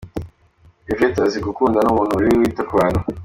Yvette 0.91 1.19
azi 1.25 1.39
gukunda, 1.47 1.77
ni 1.81 1.89
umuntu 1.91 2.13
uri 2.15 2.39
wita 2.39 2.63
ku 2.69 2.73
bantu. 2.79 2.99